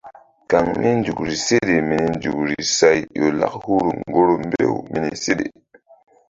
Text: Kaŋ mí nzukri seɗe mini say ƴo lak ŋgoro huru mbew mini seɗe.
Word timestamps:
Kaŋ 0.49 0.65
mí 0.79 0.89
nzukri 0.99 1.35
seɗe 1.45 1.75
mini 1.87 2.53
say 2.77 2.97
ƴo 3.17 3.25
lak 3.39 3.53
ŋgoro 3.61 3.91
huru 4.13 4.35
mbew 4.47 4.73
mini 4.91 5.09
seɗe. 5.23 5.45